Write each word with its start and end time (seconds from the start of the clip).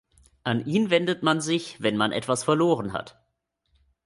An 0.43 0.65
ihn 0.65 0.89
wendet 0.89 1.21
man 1.21 1.41
sich, 1.41 1.79
wenn 1.79 1.95
man 1.95 2.11
etwas 2.11 2.43
verloren 2.43 2.91
hat. 2.91 3.23